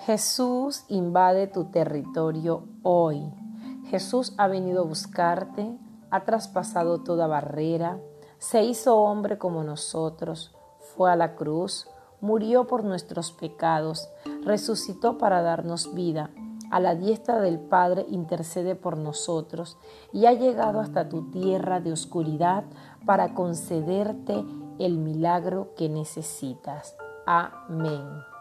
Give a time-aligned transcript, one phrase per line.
[0.00, 3.22] Jesús invade tu territorio hoy.
[3.86, 5.78] Jesús ha venido a buscarte,
[6.10, 8.00] ha traspasado toda barrera,
[8.38, 10.54] se hizo hombre como nosotros,
[10.96, 11.86] fue a la cruz,
[12.20, 14.08] murió por nuestros pecados,
[14.44, 16.30] resucitó para darnos vida,
[16.72, 19.76] a la diestra del Padre intercede por nosotros
[20.10, 22.64] y ha llegado hasta tu tierra de oscuridad
[23.04, 24.42] para concederte
[24.78, 26.96] el milagro que necesitas.
[27.26, 28.31] Amén.